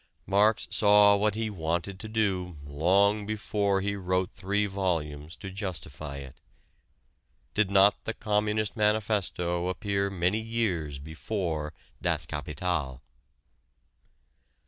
[0.25, 6.17] Marx saw what he wanted to do long before he wrote three volumes to justify
[6.17, 6.41] it.
[7.53, 13.03] Did not the Communist Manifesto appear many years before "Das Kapital"?